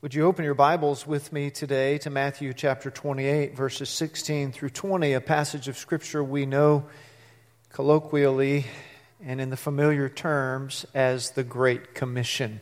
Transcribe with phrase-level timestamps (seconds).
[0.00, 4.70] Would you open your Bibles with me today to Matthew chapter 28, verses 16 through
[4.70, 6.84] 20, a passage of Scripture we know
[7.70, 8.66] colloquially
[9.20, 12.60] and in the familiar terms as the Great Commission.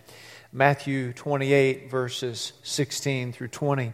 [0.50, 3.92] Matthew 28, verses 16 through 20.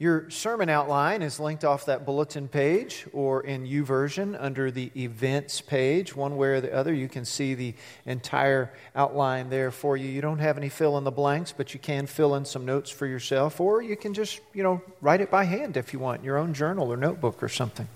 [0.00, 5.60] Your sermon outline is linked off that bulletin page or in YouVersion under the events
[5.60, 6.14] page.
[6.14, 7.74] One way or the other, you can see the
[8.06, 10.08] entire outline there for you.
[10.08, 12.90] You don't have any fill in the blanks, but you can fill in some notes
[12.90, 16.22] for yourself, or you can just, you know, write it by hand if you want,
[16.22, 17.88] your own journal or notebook or something.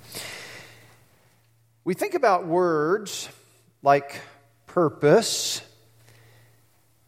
[1.85, 3.29] We think about words
[3.81, 4.21] like
[4.67, 5.63] purpose,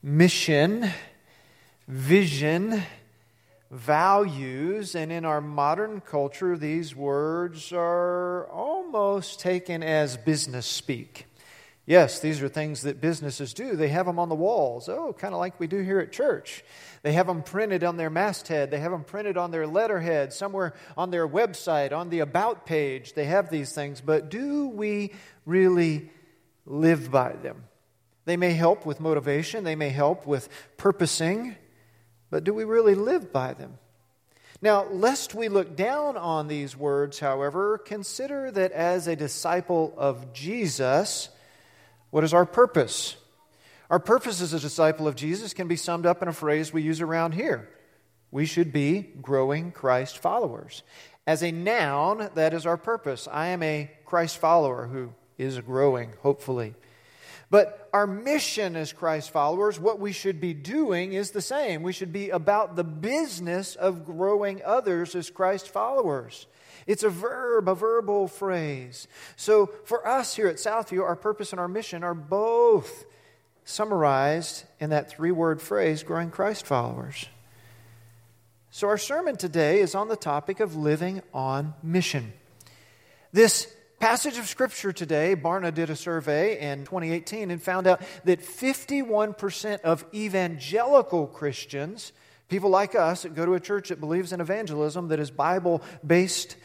[0.05, 0.89] mission,
[1.89, 2.81] vision,
[3.74, 11.27] values, and in our modern culture, these words are almost taken as business speak.
[11.87, 13.77] Yes, these are things that businesses do.
[13.77, 14.88] They have them on the walls.
[14.88, 16.64] Oh, kind of like we do here at church.
[17.02, 18.70] They have them printed on their masthead.
[18.70, 23.12] They have them printed on their letterhead, somewhere on their website, on the About page.
[23.12, 24.00] They have these things.
[24.00, 25.12] But do we
[25.44, 26.11] really
[26.64, 27.64] live by them?
[28.25, 31.56] They may help with motivation, they may help with purposing,
[32.30, 33.78] but do we really live by them?
[34.62, 40.33] Now, lest we look down on these words, however, consider that as a disciple of
[40.33, 41.28] Jesus,
[42.11, 43.16] what is our purpose?
[43.91, 46.83] Our purpose as a disciple of Jesus can be summed up in a phrase we
[46.83, 47.69] use around here.
[48.31, 50.83] We should be growing Christ followers.
[51.27, 53.28] As a noun, that is our purpose.
[53.31, 56.75] I am a Christ follower who is growing, hopefully.
[57.55, 61.84] But our mission as Christ followers, what we should be doing is the same.
[61.84, 66.48] We should be about the business of growing others as Christ followers.
[66.88, 69.06] It's a verb, a verbal phrase.
[69.36, 73.05] So for us here at Southview, our purpose and our mission are both
[73.64, 77.27] summarized in that three word phrase growing Christ followers.
[78.72, 82.32] So our sermon today is on the topic of living on mission.
[83.32, 83.72] This
[84.05, 89.81] passage of Scripture today, Barna did a survey in 2018 and found out that 51%
[89.81, 92.12] of evangelical Christians,
[92.50, 95.81] people like us that go to a church that believes in evangelism, that is Bible
[96.06, 96.56] based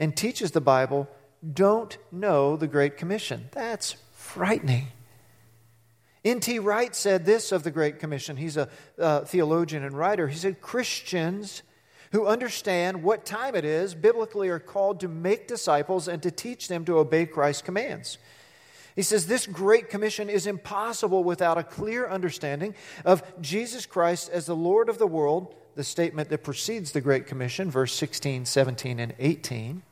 [0.00, 1.08] and teaches the Bible,
[1.48, 3.48] don't know the Great Commission.
[3.52, 4.88] That's frightening.
[6.24, 6.58] N.T.
[6.58, 8.36] Wright said this of the Great Commission.
[8.36, 8.68] He's a
[8.98, 10.26] uh, theologian and writer.
[10.26, 11.62] He said, Christians
[12.14, 16.68] who understand what time it is biblically are called to make disciples and to teach
[16.68, 18.18] them to obey Christ's commands.
[18.94, 24.46] He says this great commission is impossible without a clear understanding of Jesus Christ as
[24.46, 29.00] the Lord of the world, the statement that precedes the Great Commission, verse 16, 17,
[29.00, 29.82] and 18,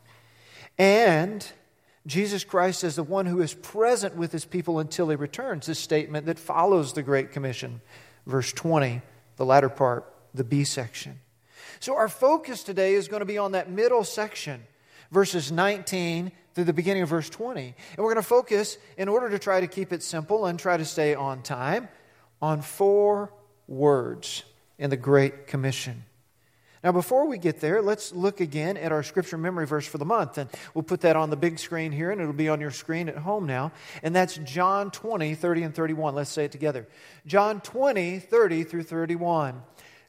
[0.79, 1.45] and
[2.07, 5.81] Jesus Christ as the one who is present with his people until he returns, this
[5.81, 7.81] statement that follows the Great Commission,
[8.29, 9.03] verse 20,
[9.39, 11.19] the latter part, the B section.
[11.83, 14.63] So, our focus today is going to be on that middle section,
[15.11, 17.61] verses 19 through the beginning of verse 20.
[17.61, 20.77] And we're going to focus, in order to try to keep it simple and try
[20.77, 21.89] to stay on time,
[22.41, 23.33] on four
[23.67, 24.45] words
[24.79, 26.05] in the Great Commission.
[26.85, 30.05] Now, before we get there, let's look again at our scripture memory verse for the
[30.05, 30.39] month.
[30.39, 33.09] And we'll put that on the big screen here, and it'll be on your screen
[33.09, 33.73] at home now.
[34.05, 36.15] And that's John 20, 30, and 31.
[36.15, 36.87] Let's say it together.
[37.27, 39.61] John 20, 30 through 31.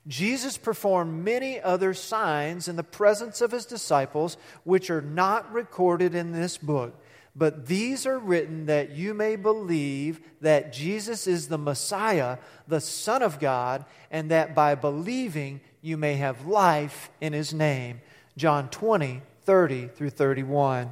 [0.07, 6.13] Jesus performed many other signs in the presence of his disciples, which are not recorded
[6.13, 6.99] in this book.
[7.35, 12.37] But these are written that you may believe that Jesus is the Messiah,
[12.67, 18.01] the Son of God, and that by believing you may have life in his name.
[18.37, 20.91] John 20, 30 through 31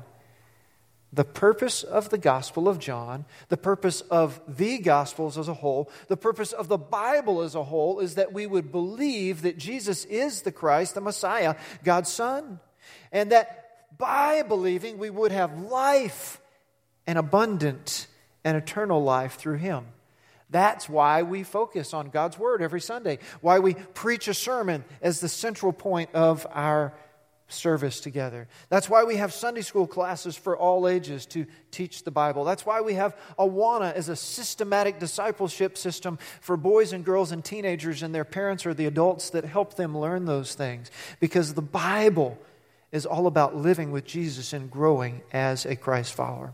[1.14, 5.90] the purpose of the Gospel of John, the purpose of the Gospels as a whole,
[6.08, 10.06] the purpose of the Bible as a whole is that we would believe that Jesus
[10.06, 12.60] is the Christ, the Messiah, God's Son,
[13.12, 16.40] and that by believing we would have life
[17.06, 18.08] and abundant
[18.44, 19.86] and eternal life through Him.
[20.50, 25.20] That's why we focus on God's Word every Sunday, why we preach a sermon as
[25.20, 26.94] the central point of our
[27.52, 28.48] service together.
[28.70, 32.44] That's why we have Sunday school classes for all ages to teach the Bible.
[32.44, 37.44] That's why we have Awana as a systematic discipleship system for boys and girls and
[37.44, 40.92] teenagers and their parents or the adults that help them learn those things.
[41.20, 42.38] Because the Bible
[42.92, 46.54] is all about living with Jesus and growing as a Christ follower.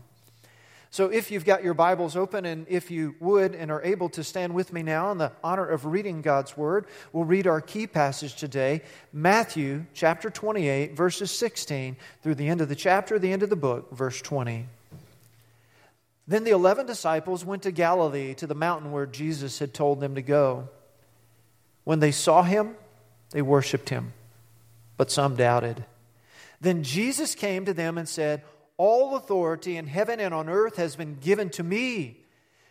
[0.90, 4.24] So, if you've got your Bibles open and if you would and are able to
[4.24, 7.86] stand with me now in the honor of reading God's Word, we'll read our key
[7.86, 8.82] passage today
[9.12, 13.56] Matthew chapter 28, verses 16 through the end of the chapter, the end of the
[13.56, 14.66] book, verse 20.
[16.26, 20.14] Then the eleven disciples went to Galilee to the mountain where Jesus had told them
[20.14, 20.68] to go.
[21.84, 22.76] When they saw him,
[23.30, 24.14] They worshiped him,
[24.96, 25.84] but some doubted.
[26.62, 28.42] Then Jesus came to them and said,
[28.78, 32.24] All authority in heaven and on earth has been given to me.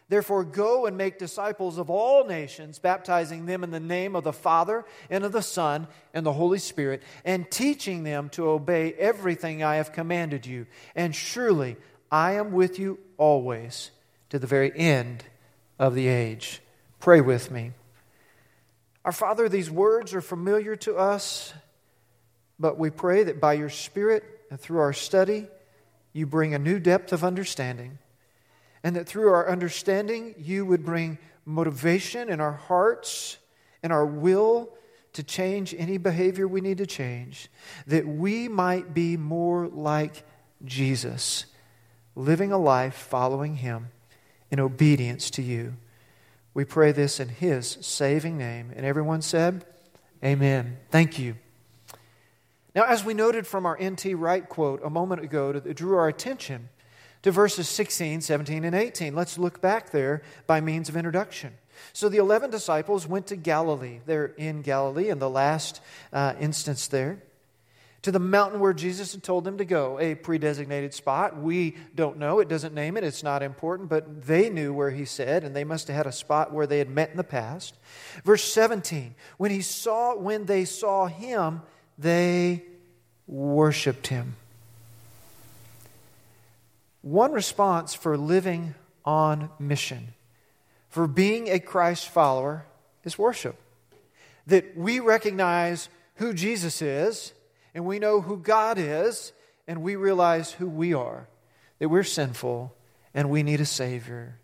[0.10, 4.32] Therefore, go and make disciples of all nations, baptizing them in the name of the
[4.32, 9.64] Father and of the Son and the Holy Spirit, and teaching them to obey everything
[9.64, 10.66] I have commanded you.
[10.96, 11.76] And surely
[12.10, 13.92] I am with you always
[14.30, 15.26] to the very end
[15.78, 16.62] of the age.
[17.02, 17.74] Pray with me.
[19.04, 21.54] Our Father, these words are familiar to us,
[22.58, 25.48] but we pray that by your Spirit and through our study,
[26.18, 28.00] you bring a new depth of understanding,
[28.84, 33.38] and that through our understanding, you would bring motivation in our hearts
[33.84, 34.70] and our will
[35.14, 37.50] to change any behavior we need to change,
[37.86, 40.24] that we might be more like
[40.66, 41.46] Jesus,
[42.16, 43.88] living a life following him
[44.52, 45.74] in obedience to you.
[46.54, 48.72] We pray this in His saving name.
[48.76, 49.64] And everyone said,
[50.24, 50.78] Amen.
[50.90, 51.36] Thank you.
[52.78, 54.14] Now, as we noted from our N.T.
[54.14, 56.70] Wright quote a moment ago that drew our attention
[57.24, 61.56] to verses 16, 17, and 18, let's look back there by means of introduction.
[61.92, 64.02] So the 11 disciples went to Galilee.
[64.06, 65.82] They're in Galilee in the last
[66.14, 67.24] uh, instance there
[68.04, 71.36] to the mountain where Jesus had told them to go, a predesignated spot.
[71.36, 72.40] We don't know.
[72.40, 73.04] It doesn't name it.
[73.04, 76.12] It's not important, but they knew where he said, and they must have had a
[76.12, 77.76] spot where they had met in the past.
[78.24, 81.64] Verse 17, when he saw when they saw him,
[81.98, 82.64] they
[83.28, 84.36] worshiped him.
[87.02, 90.14] One response for living on mission,
[90.90, 92.66] for being a Christ follower,
[93.04, 93.56] is worship.
[94.48, 97.34] That we recognize who Jesus is
[97.74, 99.34] and we know who God is,
[99.68, 101.28] and we realize who we are
[101.80, 102.76] that we're sinful
[103.14, 104.40] and we need a Savior.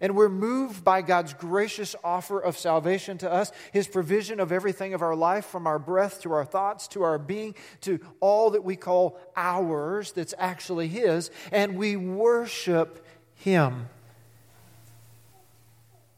[0.00, 4.94] And we're moved by God's gracious offer of salvation to us, His provision of everything
[4.94, 8.64] of our life, from our breath to our thoughts to our being to all that
[8.64, 13.04] we call ours that's actually His, and we worship
[13.34, 13.88] Him.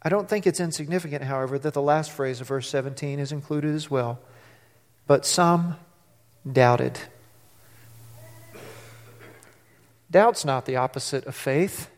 [0.02, 3.74] I don't think it's insignificant, however, that the last phrase of verse 17 is included
[3.74, 4.20] as well.
[5.08, 5.76] But some
[6.50, 6.98] doubted.
[10.10, 11.90] Doubt's not the opposite of faith.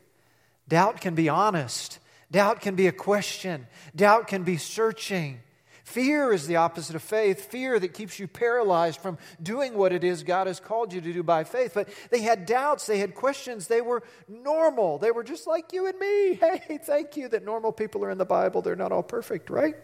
[0.69, 1.99] Doubt can be honest.
[2.31, 3.67] Doubt can be a question.
[3.97, 5.41] Doubt can be searching.
[5.85, 7.51] Fear is the opposite of faith.
[7.51, 11.13] Fear that keeps you paralyzed from doing what it is God has called you to
[11.13, 11.73] do by faith.
[11.73, 13.69] But they had doubts, they had questions.
[13.69, 14.99] They were normal.
[14.99, 16.35] They were just like you and me.
[16.69, 18.61] Hey, thank you that normal people are in the Bible.
[18.61, 19.77] They're not all perfect, right?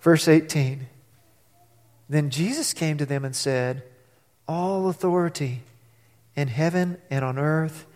[0.00, 0.86] Verse 18
[2.08, 3.82] then Jesus came to them and said,
[4.46, 5.62] All authority
[6.34, 7.86] in heaven and on earth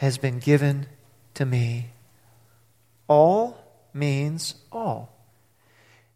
[0.00, 0.86] has been given
[1.34, 1.90] to me.
[3.06, 3.62] All
[3.92, 5.14] means all.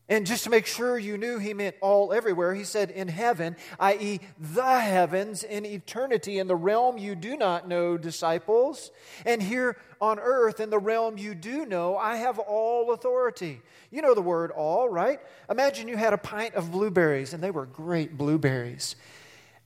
[0.09, 3.57] And just to make sure you knew he meant all everywhere, he said in heaven,
[3.79, 8.91] i.e., the heavens, in eternity, in the realm you do not know, disciples.
[9.27, 13.61] And here on earth, in the realm you do know, I have all authority.
[13.91, 15.21] You know the word all, right?
[15.51, 18.97] Imagine you had a pint of blueberries, and they were great blueberries.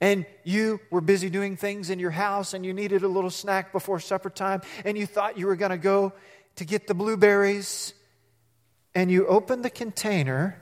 [0.00, 3.72] And you were busy doing things in your house, and you needed a little snack
[3.72, 6.12] before supper time, and you thought you were going to go
[6.56, 7.94] to get the blueberries
[8.94, 10.60] and you open the container,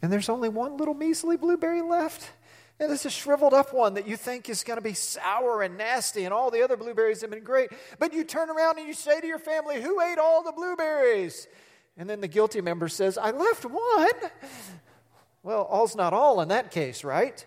[0.00, 2.30] and there's only one little measly blueberry left.
[2.80, 5.76] And is a shriveled up one that you think is going to be sour and
[5.76, 7.70] nasty, and all the other blueberries have been great.
[7.98, 11.48] But you turn around and you say to your family, Who ate all the blueberries?
[11.96, 14.30] And then the guilty member says, I left one.
[15.42, 17.44] Well, all's not all in that case, right?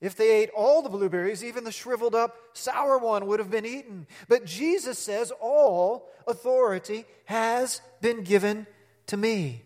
[0.00, 3.66] If they ate all the blueberries, even the shriveled up sour one would have been
[3.66, 4.06] eaten.
[4.28, 8.66] But Jesus says, All authority has been given
[9.08, 9.62] to me.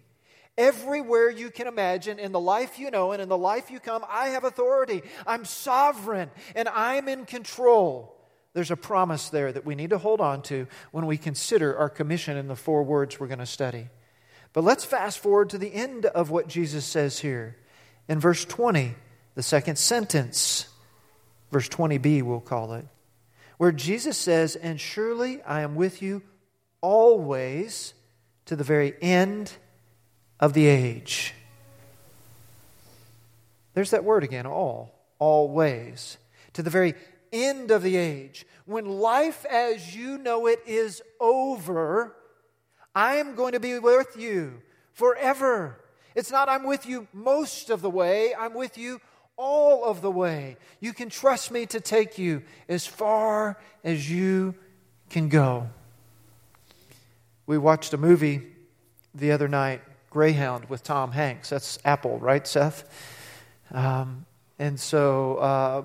[0.56, 4.04] Everywhere you can imagine, in the life you know and in the life you come,
[4.08, 5.02] I have authority.
[5.26, 8.16] I'm sovereign and I'm in control.
[8.54, 11.88] There's a promise there that we need to hold on to when we consider our
[11.88, 13.88] commission in the four words we're going to study.
[14.52, 17.56] But let's fast forward to the end of what Jesus says here.
[18.08, 18.94] In verse 20,
[19.34, 20.66] the second sentence,
[21.50, 22.86] verse 20b, we'll call it,
[23.58, 26.22] where Jesus says, And surely I am with you
[26.80, 27.94] always
[28.46, 29.52] to the very end
[30.38, 31.34] of the age.
[33.74, 36.18] There's that word again, all, always.
[36.54, 36.94] To the very
[37.32, 38.46] end of the age.
[38.66, 42.14] When life as you know it is over,
[42.94, 44.62] I am going to be with you
[44.92, 45.80] forever.
[46.14, 49.00] It's not I'm with you most of the way, I'm with you
[49.36, 50.56] all of the way.
[50.80, 54.54] You can trust me to take you as far as you
[55.10, 55.68] can go.
[57.46, 58.42] We watched a movie
[59.14, 61.50] the other night, Greyhound with Tom Hanks.
[61.50, 62.84] That's Apple, right, Seth?
[63.72, 64.26] Um,
[64.58, 65.82] and so uh,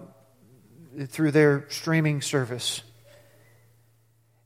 [1.08, 2.82] through their streaming service.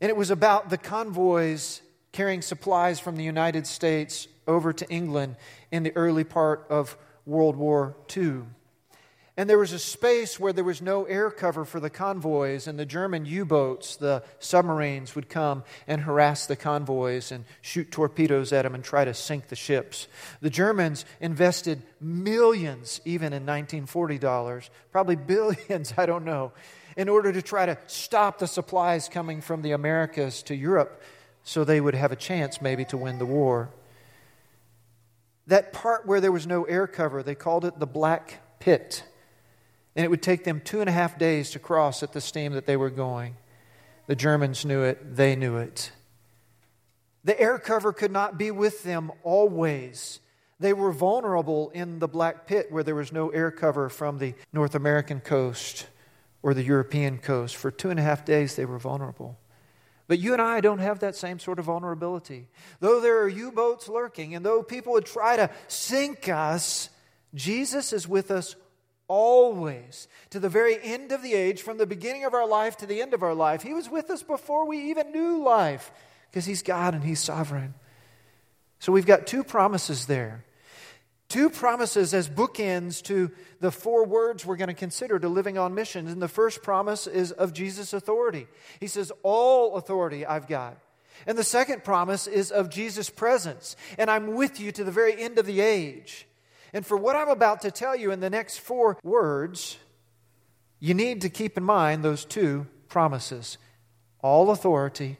[0.02, 1.82] And it was about the convoys
[2.12, 5.36] carrying supplies from the United States over to England
[5.72, 8.44] in the early part of World War II.
[9.36, 12.78] And there was a space where there was no air cover for the convoys, and
[12.78, 18.54] the German U boats, the submarines, would come and harass the convoys and shoot torpedoes
[18.54, 20.08] at them and try to sink the ships.
[20.42, 26.52] The Germans invested millions, even in 1940 dollars, probably billions, I don't know,
[26.96, 31.02] in order to try to stop the supplies coming from the Americas to Europe
[31.44, 33.70] so they would have a chance maybe to win the war.
[35.48, 39.04] That part where there was no air cover, they called it the Black Pit.
[39.96, 42.54] And it would take them two and a half days to cross at the steam
[42.54, 43.36] that they were going.
[44.08, 45.92] The Germans knew it, they knew it.
[47.24, 50.20] The air cover could not be with them always.
[50.60, 54.34] They were vulnerable in the Black Pit where there was no air cover from the
[54.52, 55.88] North American coast
[56.42, 57.56] or the European coast.
[57.56, 59.38] For two and a half days, they were vulnerable.
[60.08, 62.50] But you and I don't have that same sort of vulnerability.
[62.82, 66.90] Though there are U boats lurking, and though people would try to sink us,
[67.34, 68.56] Jesus is with us
[69.08, 72.86] always, to the very end of the age, from the beginning of our life to
[72.86, 73.62] the end of our life.
[73.62, 75.92] He was with us before we even knew life
[76.30, 77.74] because He's God and He's sovereign.
[78.80, 80.46] So we've got two promises there.
[81.30, 85.74] Two promises as bookends to the four words we're going to consider to living on
[85.74, 86.08] mission.
[86.08, 88.46] And the first promise is of Jesus' authority.
[88.80, 90.78] He says, All authority I've got.
[91.26, 93.76] And the second promise is of Jesus' presence.
[93.98, 96.28] And I'm with you to the very end of the age.
[96.74, 99.78] And for what I'm about to tell you in the next four words,
[100.80, 103.58] you need to keep in mind those two promises
[104.22, 105.18] all authority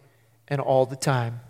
[0.48, 1.42] and all the time.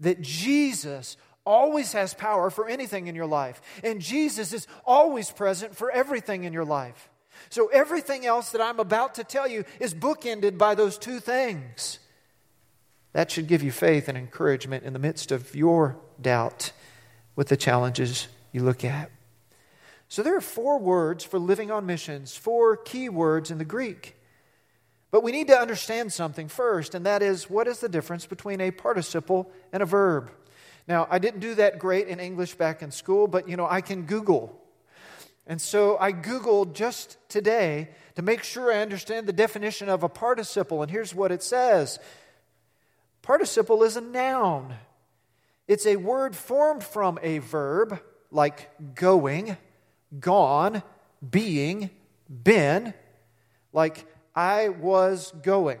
[0.00, 5.76] That Jesus always has power for anything in your life, and Jesus is always present
[5.76, 7.10] for everything in your life.
[7.50, 11.98] So everything else that I'm about to tell you is bookended by those two things.
[13.12, 16.72] That should give you faith and encouragement in the midst of your doubt
[17.34, 19.10] with the challenges you look at.
[20.08, 24.14] So there are four words for living on missions, four key words in the Greek.
[25.10, 28.60] But we need to understand something first, and that is what is the difference between
[28.60, 30.30] a participle and a verb?
[30.86, 33.80] Now, I didn't do that great in English back in school, but you know, I
[33.80, 34.58] can Google.
[35.46, 40.08] And so I Googled just today to make sure I understand the definition of a
[40.08, 41.98] participle, and here's what it says
[43.22, 44.74] Participle is a noun,
[45.68, 48.00] it's a word formed from a verb
[48.32, 49.56] like going,
[50.18, 50.82] gone,
[51.28, 51.90] being,
[52.28, 52.94] been,
[53.72, 55.78] like I was going.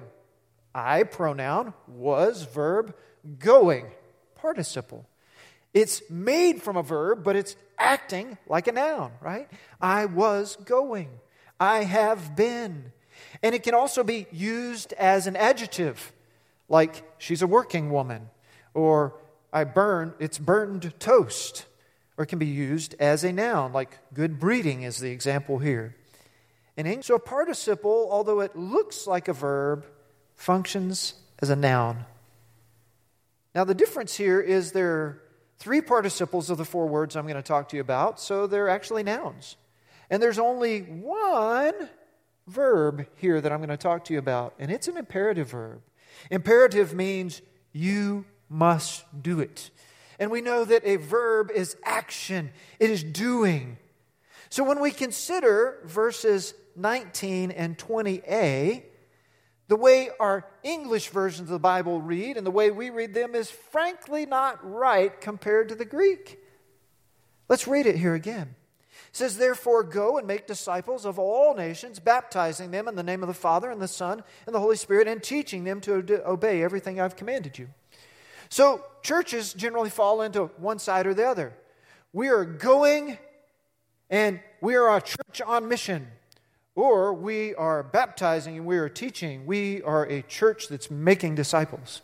[0.74, 2.94] I pronoun, was verb,
[3.38, 3.86] going,
[4.34, 5.06] participle.
[5.74, 9.48] It's made from a verb, but it's acting like a noun, right?
[9.80, 11.08] I was going.
[11.58, 12.92] I have been.
[13.42, 16.12] And it can also be used as an adjective,
[16.68, 18.28] like she's a working woman,
[18.74, 19.14] or
[19.52, 21.66] I burn, it's burned toast
[22.22, 25.96] or can be used as a noun, like good breeding is the example here.
[26.76, 29.84] In English, so a participle, although it looks like a verb,
[30.36, 32.04] functions as a noun.
[33.56, 35.22] Now, the difference here is there are
[35.58, 38.68] three participles of the four words I'm going to talk to you about, so they're
[38.68, 39.56] actually nouns.
[40.08, 41.74] And there's only one
[42.46, 45.82] verb here that I'm going to talk to you about, and it's an imperative verb.
[46.30, 49.70] Imperative means you must do it.
[50.22, 53.76] And we know that a verb is action, it is doing.
[54.50, 58.84] So when we consider verses 19 and 20a,
[59.66, 63.34] the way our English versions of the Bible read and the way we read them
[63.34, 66.38] is frankly not right compared to the Greek.
[67.48, 68.54] Let's read it here again.
[69.08, 73.24] It says, Therefore, go and make disciples of all nations, baptizing them in the name
[73.24, 76.62] of the Father and the Son and the Holy Spirit, and teaching them to obey
[76.62, 77.70] everything I've commanded you.
[78.52, 81.54] So, churches generally fall into one side or the other.
[82.12, 83.16] We are going
[84.10, 86.06] and we are a church on mission,
[86.74, 89.46] or we are baptizing and we are teaching.
[89.46, 92.02] We are a church that's making disciples.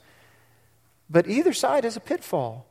[1.11, 2.65] But either side is a pitfall.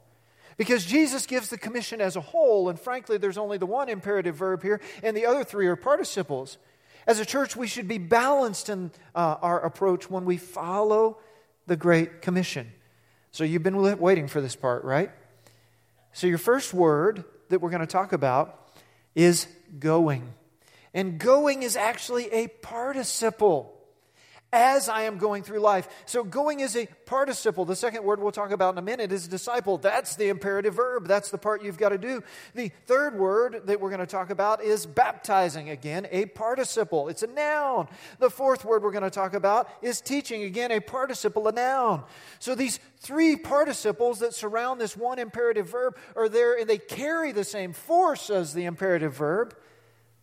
[0.58, 4.38] Because Jesus gives the commission as a whole, and frankly, there's only the one imperative
[4.38, 6.58] verb here, and the other three are participles.
[7.06, 11.20] As a church, we should be balanced in uh, our approach when we follow
[11.68, 12.72] the Great Commission.
[13.32, 15.12] So you've been waiting for this part, right?
[16.14, 18.72] So your first word that we're going to talk about
[19.16, 20.34] is going.
[20.94, 23.77] And going is actually a participle.
[24.54, 25.88] As I am going through life.
[26.06, 27.66] So, going is a participle.
[27.66, 29.78] The second word we'll talk about in a minute is disciple.
[29.78, 31.08] That's the imperative verb.
[31.08, 32.24] That's the part you've got to do.
[32.56, 35.70] The third word that we're going to talk about is baptizing.
[35.70, 37.10] Again, a participle.
[37.10, 37.90] It's a noun.
[38.20, 40.44] The fourth word we're going to talk about is teaching.
[40.44, 42.04] Again, a participle, a noun.
[42.40, 47.34] So, these three participles that surround this one imperative verb are there and they carry
[47.34, 49.56] the same force as the imperative verb,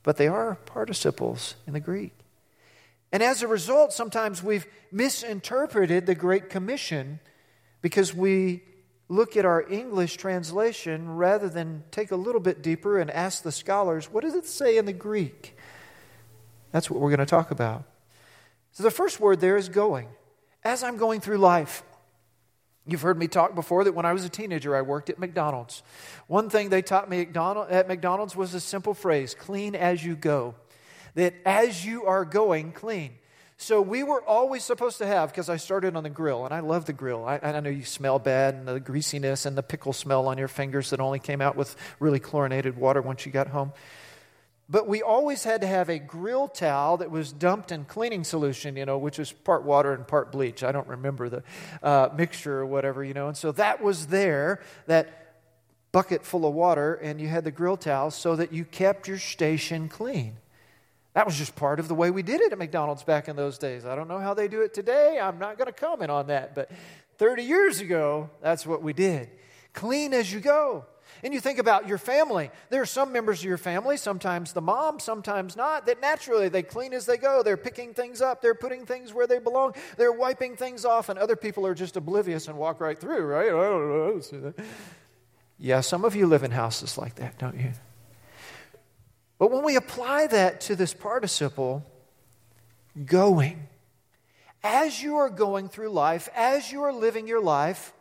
[0.03, 2.24] but they are participles in the Greek.
[3.15, 7.21] And as a result, sometimes we've misinterpreted the Great Commission
[7.81, 8.65] because we
[9.09, 13.53] look at our English translation rather than take a little bit deeper and ask the
[13.53, 15.57] scholars, what does it say in the Greek?
[16.73, 17.85] That's what we're going to talk about.
[18.73, 20.09] So the first word there is going.
[20.65, 21.85] As I'm going through life,
[22.87, 25.83] You've heard me talk before that when I was a teenager, I worked at McDonald's.
[26.27, 30.55] One thing they taught me at McDonald's was a simple phrase clean as you go
[31.15, 33.13] that as you are going, clean.
[33.57, 36.61] So we were always supposed to have, because I started on the grill, and I
[36.61, 37.25] love the grill.
[37.25, 40.49] I, I know you smell bad, and the greasiness and the pickle smell on your
[40.49, 43.73] fingers that only came out with really chlorinated water once you got home.
[44.69, 48.77] But we always had to have a grill towel that was dumped in cleaning solution,
[48.77, 50.65] you know, which was part water and part bleach.
[50.65, 51.43] I don't remember the
[51.83, 53.29] uh, mixture or whatever, you know.
[53.29, 55.37] And so that was there, that
[55.93, 59.19] bucket full of water, and you had the grill towel so that you kept your
[59.19, 60.39] station clean.
[61.15, 63.57] That was just part of the way we did it at McDonald's back in those
[63.57, 63.85] days.
[63.87, 65.19] I don't know how they do it today.
[65.21, 66.55] I'm not going to comment on that.
[66.55, 66.71] But
[67.19, 69.31] 30 years ago, that's what we did.
[69.73, 70.85] Clean as you go.
[71.23, 72.51] And you think about your family.
[72.71, 76.63] There are some members of your family, sometimes the mom, sometimes not, that naturally they
[76.63, 77.43] clean as they go.
[77.43, 81.19] They're picking things up, they're putting things where they belong, they're wiping things off, and
[81.19, 83.47] other people are just oblivious and walk right through, right?
[83.47, 83.89] I don't
[84.43, 84.53] know.
[85.59, 87.73] Yeah, some of you live in houses like that, don't you?
[89.39, 91.85] But when we apply that to this participle,
[93.05, 93.69] going,
[94.63, 97.93] as you are going through life, as you are living your life,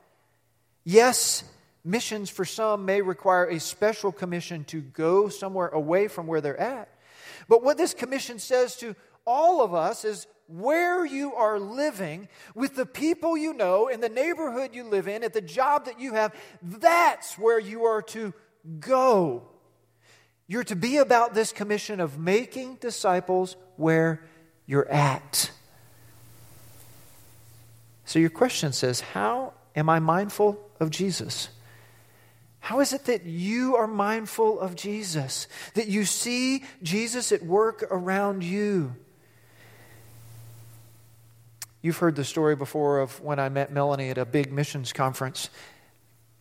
[0.84, 1.44] yes,
[1.84, 6.60] missions for some may require a special commission to go somewhere away from where they're
[6.60, 6.90] at.
[7.48, 12.76] But what this commission says to all of us is where you are living, with
[12.76, 16.14] the people you know, in the neighborhood you live in, at the job that you
[16.14, 18.34] have, that's where you are to
[18.80, 19.48] go.
[20.48, 24.24] You're to be about this commission of making disciples where
[24.66, 25.52] you're at.
[28.06, 31.50] So your question says, How am I mindful of Jesus?
[32.60, 35.48] How is it that you are mindful of Jesus?
[35.74, 38.96] That you see Jesus at work around you?
[41.82, 45.50] You've heard the story before of when I met Melanie at a big missions conference.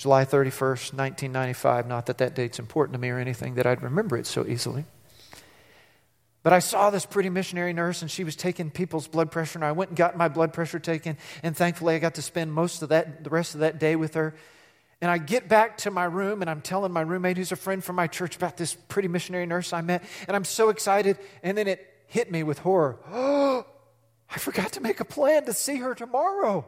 [0.03, 1.87] July 31st, 1995.
[1.87, 4.85] Not that that date's important to me or anything, that I'd remember it so easily.
[6.43, 9.65] But I saw this pretty missionary nurse, and she was taking people's blood pressure, and
[9.65, 12.83] I went and got my blood pressure taken, and thankfully I got to spend most
[12.83, 14.35] of that, the rest of that day with her.
[15.01, 17.85] And I get back to my room, and I'm telling my roommate, who's a friend
[17.85, 21.57] from my church, about this pretty missionary nurse I met, and I'm so excited, and
[21.57, 22.99] then it hit me with horror.
[23.09, 23.65] Oh,
[24.35, 26.67] I forgot to make a plan to see her tomorrow.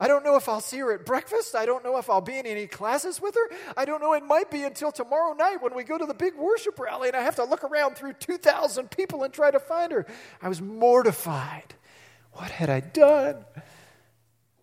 [0.00, 1.56] I don't know if I'll see her at breakfast.
[1.56, 3.56] I don't know if I'll be in any classes with her.
[3.76, 4.12] I don't know.
[4.12, 7.16] It might be until tomorrow night when we go to the big worship rally and
[7.16, 10.06] I have to look around through 2,000 people and try to find her.
[10.40, 11.74] I was mortified.
[12.32, 13.44] What had I done?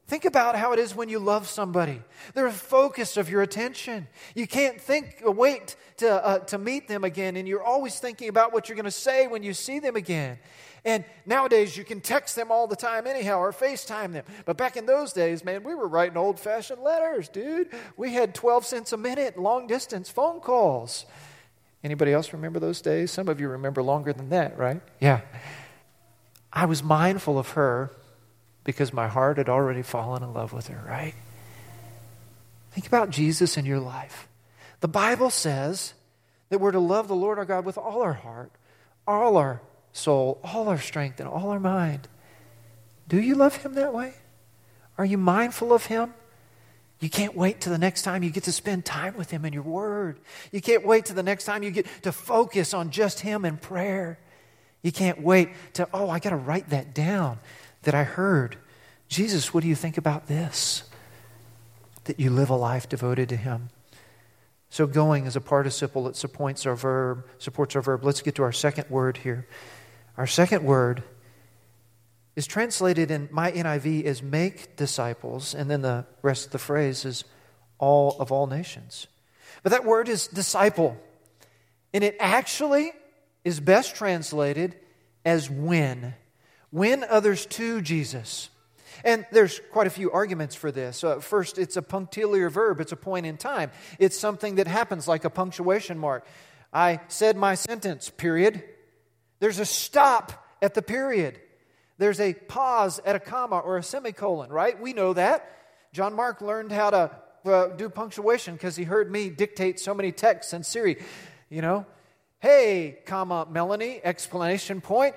[0.07, 1.99] Think about how it is when you love somebody.
[2.35, 4.07] They're a focus of your attention.
[4.35, 8.53] You can't think, wait to, uh, to meet them again, and you're always thinking about
[8.53, 10.37] what you're going to say when you see them again.
[10.83, 14.25] And nowadays you can text them all the time, anyhow, or FaceTime them.
[14.45, 17.69] But back in those days, man, we were writing old fashioned letters, dude.
[17.97, 21.07] We had 12 cents a minute long distance phone calls.
[21.83, 23.09] Anybody else remember those days?
[23.09, 24.81] Some of you remember longer than that, right?
[24.99, 25.21] Yeah.
[26.53, 27.89] I was mindful of her
[28.65, 31.13] because my heart had already fallen in love with her, right?
[32.71, 34.27] Think about Jesus in your life.
[34.81, 35.93] The Bible says
[36.49, 38.51] that we're to love the Lord our God with all our heart,
[39.07, 39.61] all our
[39.93, 42.09] soul, all our strength, and all our mind.
[43.07, 44.15] Do you love Him that way?
[44.97, 46.13] Are you mindful of Him?
[46.99, 49.53] You can't wait till the next time you get to spend time with Him in
[49.53, 50.19] your Word.
[50.51, 53.57] You can't wait till the next time you get to focus on just Him in
[53.57, 54.17] prayer.
[54.81, 57.39] You can't wait to, oh, I got to write that down
[57.85, 58.57] that I heard.
[59.07, 60.83] Jesus, what do you think about this?
[62.03, 63.69] That you live a life devoted to Him.
[64.69, 68.03] So going is a participle that supports our verb, supports our verb.
[68.03, 69.47] Let's get to our second word here.
[70.17, 71.03] Our second word
[72.35, 77.05] is translated in my NIV as make disciples, and then the rest of the phrase
[77.05, 77.23] is
[77.77, 79.07] all of all nations.
[79.63, 80.97] But that word is disciple,
[81.93, 82.91] and it actually
[83.43, 84.75] is best translated
[85.23, 86.13] as win.
[86.75, 88.49] Win others to Jesus.
[89.05, 91.05] And there's quite a few arguments for this.
[91.05, 93.71] Uh, first, it's a punctiliar verb, it's a point in time.
[93.97, 96.27] It's something that happens like a punctuation mark.
[96.73, 98.61] I said my sentence, period.
[99.39, 101.39] There's a stop at the period.
[101.97, 104.77] There's a pause at a comma or a semicolon, right?
[104.77, 105.49] We know that.
[105.93, 107.11] John Mark learned how to
[107.45, 110.97] uh, do punctuation because he heard me dictate so many texts in Siri.
[111.49, 111.85] You know,
[112.41, 115.15] hey, comma, Melanie, explanation point.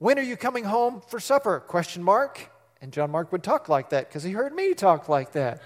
[0.00, 1.60] When are you coming home for supper?
[1.60, 2.50] Question mark.
[2.80, 5.60] And John Mark would talk like that because he heard me talk like that.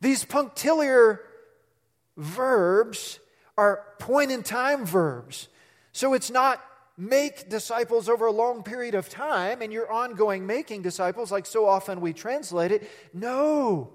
[0.00, 1.20] These punctiliar
[2.16, 3.18] verbs
[3.58, 5.48] are point in time verbs.
[5.90, 6.64] So it's not
[6.96, 11.66] make disciples over a long period of time and you're ongoing making disciples like so
[11.66, 12.88] often we translate it.
[13.12, 13.94] No,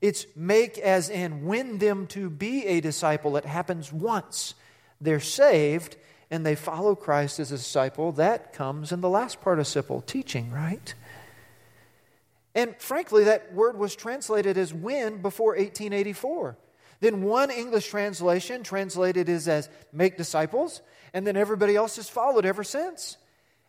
[0.00, 3.36] it's make as in win them to be a disciple.
[3.36, 4.54] It happens once.
[4.98, 5.98] They're saved
[6.30, 8.12] and they follow Christ as a disciple.
[8.12, 10.94] That comes in the last participle, teaching, right?
[12.54, 16.56] And frankly, that word was translated as win before 1884.
[17.00, 20.82] Then one English translation translated it as make disciples,
[21.14, 23.16] and then everybody else has followed ever since.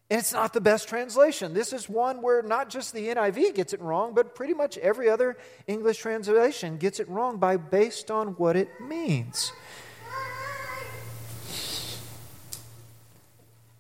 [0.10, 1.54] And it's not the best translation.
[1.54, 5.08] This is one where not just the NIV gets it wrong, but pretty much every
[5.08, 9.52] other English translation gets it wrong by based on what it means.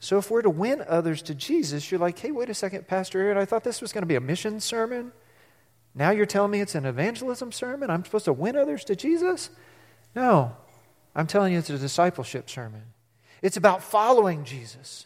[0.10, 3.22] So if we're to win others to Jesus, you're like, hey, wait a second, Pastor
[3.22, 5.12] Aaron, I thought this was going to be a mission sermon.
[5.93, 7.91] Now you're telling me it's an evangelism sermon?
[7.91, 9.52] I'm supposed to win others to Jesus?
[10.15, 10.56] No.
[11.13, 12.82] I'm telling you it's a discipleship sermon.
[13.43, 15.06] It's about following Jesus.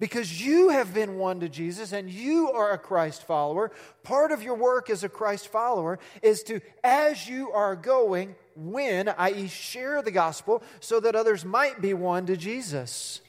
[0.00, 3.70] Because you have been won to Jesus and you are a Christ follower,
[4.02, 9.10] part of your work as a Christ follower is to, as you are going, win,
[9.10, 13.20] i.e., share the gospel so that others might be won to Jesus.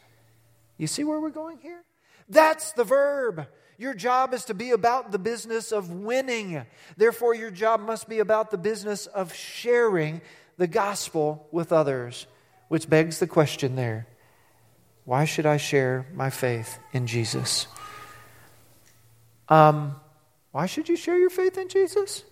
[0.79, 1.83] You see where we're going here?
[2.27, 3.45] That's the verb.
[3.77, 6.65] Your job is to be about the business of winning.
[6.97, 10.21] Therefore, your job must be about the business of sharing
[10.57, 12.25] the gospel with others,
[12.69, 14.07] which begs the question there
[15.05, 17.65] why should I share my faith in Jesus?
[19.47, 19.95] Um,
[20.51, 22.23] why should you share your faith in Jesus?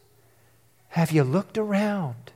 [0.89, 2.33] Have you looked around?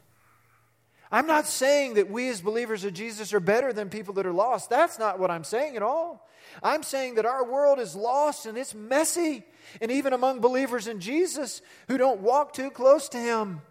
[1.12, 4.34] I'm not saying that we as believers of Jesus are better than people that are
[4.34, 4.69] lost.
[4.69, 6.28] That's not what I'm saying at all.
[6.63, 9.43] I'm saying that our world is lost and it's messy.
[9.82, 13.62] And even among believers in Jesus who don't walk too close to Him,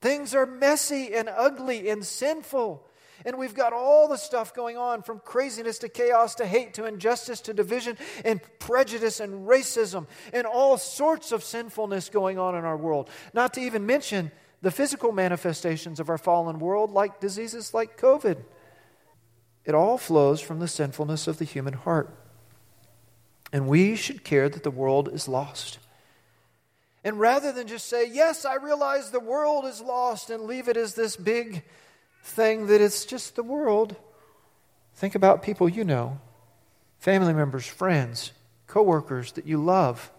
[0.00, 2.84] things are messy and ugly and sinful.
[3.24, 6.84] And we've got all the stuff going on from craziness to chaos to hate to
[6.84, 12.64] injustice to division and prejudice and racism and all sorts of sinfulness going on in
[12.64, 13.10] our world.
[13.34, 18.38] Not to even mention the physical manifestations of our fallen world, like diseases like COVID.
[19.64, 22.14] It all flows from the sinfulness of the human heart.
[23.52, 25.78] And we should care that the world is lost.
[27.04, 30.76] And rather than just say, Yes, I realize the world is lost, and leave it
[30.76, 31.64] as this big
[32.22, 33.96] thing that it's just the world.
[34.94, 36.18] Think about people you know,
[36.98, 38.32] family members, friends,
[38.66, 40.10] coworkers that you love,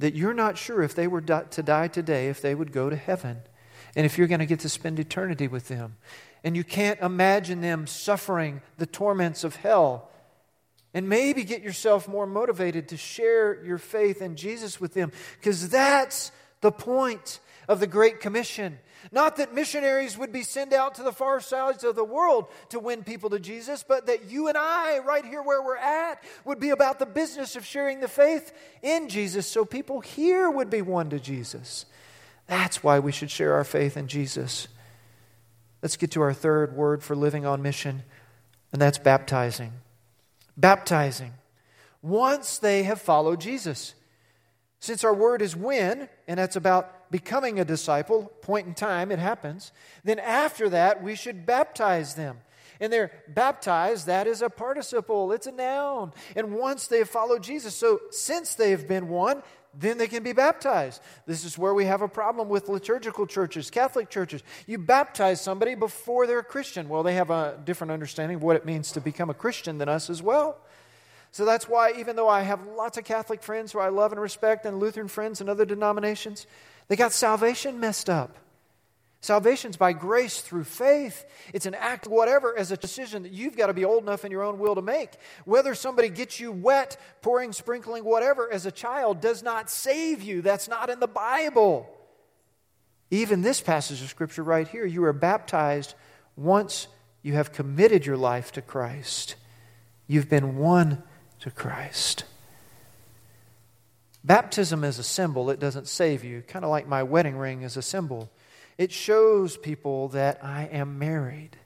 [0.00, 2.96] that you're not sure if they were to die today, if they would go to
[2.96, 3.42] heaven,
[3.94, 5.96] and if you're going to get to spend eternity with them.
[6.42, 10.10] And you can't imagine them suffering the torments of hell.
[10.94, 15.68] And maybe get yourself more motivated to share your faith in Jesus with them, because
[15.68, 16.32] that's
[16.62, 18.78] the point of the Great Commission
[19.12, 22.78] not that missionaries would be sent out to the far sides of the world to
[22.78, 26.60] win people to Jesus, but that you and I, right here where we're at, would
[26.60, 30.82] be about the business of sharing the faith in Jesus so people here would be
[30.82, 31.86] won to Jesus.
[32.46, 34.68] That's why we should share our faith in Jesus.
[35.82, 38.02] Let's get to our third word for living on mission,
[38.72, 39.72] and that's baptizing.
[40.56, 41.32] Baptizing.
[42.02, 43.94] Once they have followed Jesus.
[44.78, 49.18] Since our word is when, and that's about becoming a disciple, point in time, it
[49.18, 49.72] happens,
[50.04, 52.38] then after that, we should baptize them.
[52.80, 56.12] And they're baptized, that is a participle, it's a noun.
[56.34, 59.42] And once they have followed Jesus, so since they have been won,
[59.74, 61.00] then they can be baptized.
[61.26, 64.42] This is where we have a problem with liturgical churches, Catholic churches.
[64.66, 66.88] You baptize somebody before they're a Christian.
[66.88, 69.88] Well, they have a different understanding of what it means to become a Christian than
[69.88, 70.58] us as well.
[71.32, 74.20] So that's why, even though I have lots of Catholic friends who I love and
[74.20, 76.46] respect, and Lutheran friends and other denominations,
[76.90, 78.36] they got salvation messed up.
[79.20, 81.24] Salvation's by grace through faith.
[81.54, 84.32] It's an act, whatever, as a decision that you've got to be old enough in
[84.32, 85.12] your own will to make.
[85.44, 90.42] Whether somebody gets you wet, pouring, sprinkling, whatever, as a child does not save you.
[90.42, 91.88] That's not in the Bible.
[93.12, 95.94] Even this passage of Scripture right here, you are baptized
[96.34, 96.88] once
[97.22, 99.36] you have committed your life to Christ.
[100.08, 101.04] You've been won
[101.38, 102.24] to Christ.
[104.22, 107.76] Baptism is a symbol, it doesn't save you, kind of like my wedding ring is
[107.76, 108.30] a symbol.
[108.76, 111.56] It shows people that I am married.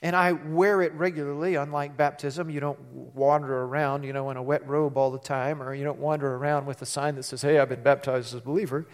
[0.00, 2.50] And I wear it regularly, unlike baptism.
[2.50, 5.82] You don't wander around, you know, in a wet robe all the time, or you
[5.82, 8.86] don't wander around with a sign that says, Hey, I've been baptized as a believer.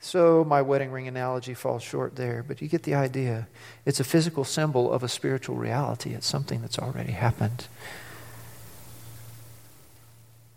[0.00, 3.48] So my wedding ring analogy falls short there, but you get the idea.
[3.86, 7.68] It's a physical symbol of a spiritual reality, it's something that's already happened.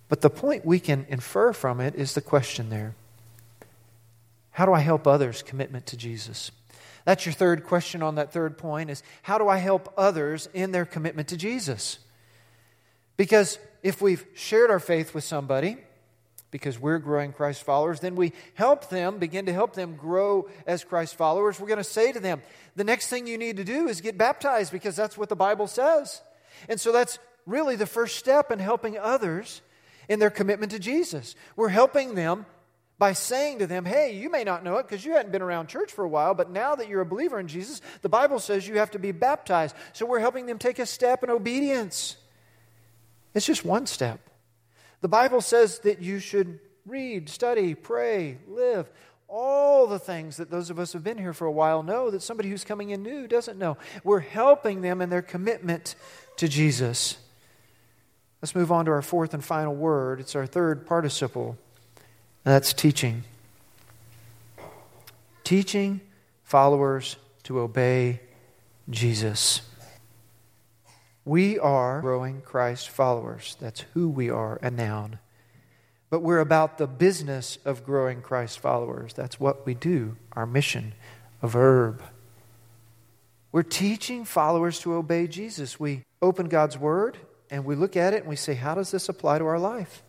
[0.08, 2.96] But the point we can infer from it is the question there
[4.52, 6.52] How do I help others' commitment to Jesus?
[7.06, 10.72] That's your third question on that third point is how do I help others in
[10.72, 12.00] their commitment to Jesus?
[13.16, 15.78] Because if we've shared our faith with somebody,
[16.50, 20.84] because we're growing Christ followers, then we help them, begin to help them grow as
[20.84, 21.60] Christ followers.
[21.60, 22.42] We're going to say to them,
[22.76, 25.68] the next thing you need to do is get baptized because that's what the Bible
[25.68, 26.22] says.
[26.68, 29.62] And so that's really the first step in helping others
[30.08, 31.36] in their commitment to Jesus.
[31.56, 32.46] We're helping them
[32.98, 35.68] by saying to them, hey, you may not know it because you hadn't been around
[35.68, 38.68] church for a while, but now that you're a believer in Jesus, the Bible says
[38.68, 39.76] you have to be baptized.
[39.94, 42.16] So we're helping them take a step in obedience.
[43.34, 44.22] It's just one step.
[45.02, 48.90] The Bible says that you should read, study, pray, live.
[49.28, 52.12] All the things that those of us who have been here for a while know
[52.12, 53.78] that somebody who's coming in new doesn't know.
[54.04, 55.96] We're helping them in their commitment
[56.38, 57.18] to Jesus.
[58.42, 60.20] Let's move on to our fourth and final word.
[60.20, 61.58] It's our third participle,
[62.44, 63.24] and that's teaching.
[65.44, 66.02] Teaching
[66.44, 68.20] followers to obey
[68.90, 69.62] Jesus.
[71.24, 73.58] We are growing Christ followers.
[73.60, 75.18] That's who we are, a noun.
[76.12, 79.14] But we're about the business of growing Christ followers.
[79.14, 80.94] That's what we do, our mission,
[81.42, 82.04] a verb.
[83.52, 85.80] We're teaching followers to obey Jesus.
[85.80, 87.18] We open God's Word
[87.50, 90.04] and we look at it and we say, how does this apply to our life?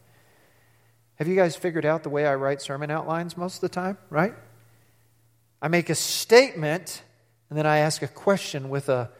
[1.17, 3.99] Have you guys figured out the way I write sermon outlines most of the time,
[4.11, 4.35] right?
[5.63, 7.03] I make a statement
[7.49, 9.11] and then I ask a question with a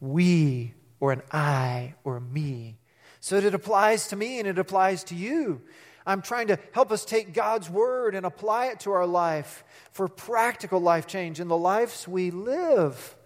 [0.00, 2.78] we or an I or a me.
[3.20, 5.62] So that it applies to me and it applies to you.
[6.06, 10.06] I'm trying to help us take God's word and apply it to our life for
[10.06, 13.16] practical life change in the lives we live.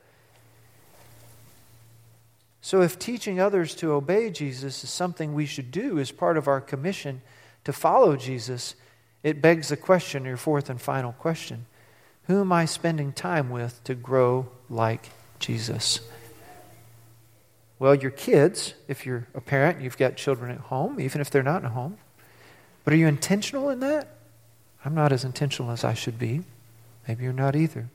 [2.69, 6.47] So, if teaching others to obey Jesus is something we should do as part of
[6.47, 7.23] our commission
[7.65, 8.75] to follow Jesus,
[9.23, 11.65] it begs the question, your fourth and final question
[12.25, 16.01] Who am I spending time with to grow like Jesus?
[17.79, 21.43] Well, your kids, if you're a parent, you've got children at home, even if they're
[21.43, 21.97] not at home.
[22.85, 24.09] But are you intentional in that?
[24.85, 26.43] I'm not as intentional as I should be.
[27.09, 27.89] Maybe you're not either.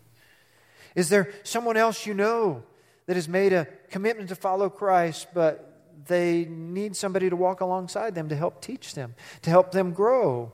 [0.95, 2.63] Is there someone else you know
[3.05, 5.73] that has made a commitment to follow Christ, but
[6.07, 10.51] they need somebody to walk alongside them to help teach them, to help them grow.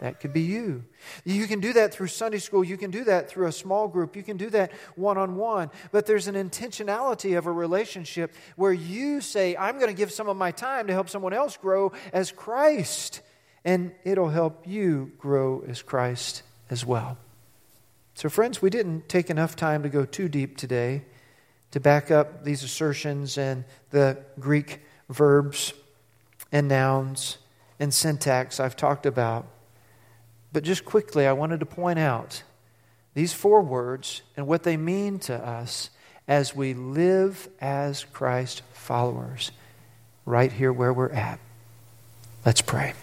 [0.00, 0.84] That could be you.
[1.24, 2.64] You can do that through Sunday school.
[2.64, 4.16] You can do that through a small group.
[4.16, 5.70] You can do that one on one.
[5.92, 10.28] But there's an intentionality of a relationship where you say, I'm going to give some
[10.28, 13.20] of my time to help someone else grow as Christ.
[13.62, 17.18] And it'll help you grow as Christ as well.
[18.14, 21.04] So, friends, we didn't take enough time to go too deep today
[21.70, 25.72] to back up these assertions and the Greek verbs
[26.52, 27.38] and nouns
[27.78, 29.46] and syntax I've talked about.
[30.52, 32.42] But just quickly, I wanted to point out
[33.14, 35.90] these four words and what they mean to us
[36.26, 39.50] as we live as Christ followers
[40.24, 41.40] right here where we're at.
[42.44, 42.94] Let's pray.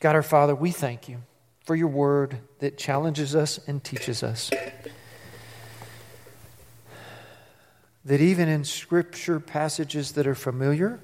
[0.00, 1.22] God our Father, we thank you
[1.64, 4.50] for your word that challenges us and teaches us.
[8.06, 11.00] That even in scripture passages that are familiar,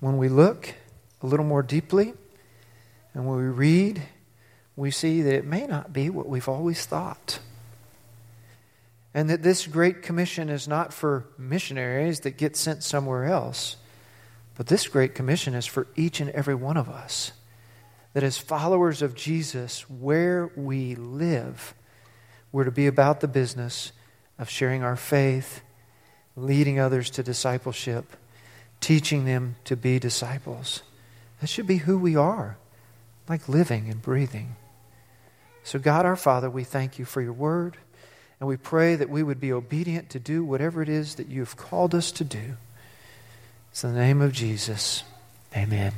[0.00, 0.74] when we look
[1.22, 2.12] a little more deeply
[3.14, 4.02] and when we read,
[4.74, 7.38] we see that it may not be what we've always thought.
[9.14, 13.76] And that this Great Commission is not for missionaries that get sent somewhere else,
[14.56, 17.30] but this Great Commission is for each and every one of us.
[18.12, 21.74] That as followers of Jesus, where we live,
[22.50, 23.92] we're to be about the business
[24.38, 25.62] of sharing our faith,
[26.36, 28.16] leading others to discipleship,
[28.80, 30.82] teaching them to be disciples.
[31.40, 32.56] That should be who we are,
[33.28, 34.56] like living and breathing.
[35.64, 37.76] So, God our Father, we thank you for your word,
[38.40, 41.40] and we pray that we would be obedient to do whatever it is that you
[41.40, 42.56] have called us to do.
[43.70, 45.04] It's in the name of Jesus.
[45.56, 45.92] Amen.